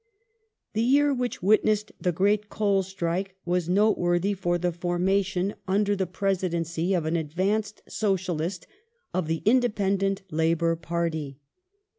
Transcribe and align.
Social 0.03 0.13
Re 0.41 0.47
The 0.73 0.81
year 0.81 1.13
which 1.13 1.43
witnessed 1.43 1.91
the 2.01 2.11
great 2.11 2.49
coal 2.49 2.81
strike 2.81 3.35
was 3.45 3.69
noteworthy 3.69 4.33
form 4.33 4.61
£qj. 4.63 4.71
^YiQ 4.71 4.79
foundation, 4.81 5.53
under 5.67 5.95
the 5.95 6.07
presidency 6.07 6.95
of 6.95 7.05
an 7.05 7.15
advanced 7.15 7.83
socialist, 7.87 8.65
of 9.13 9.27
the 9.27 9.43
Independent 9.45 10.23
Labour 10.31 10.75
Party. 10.75 11.37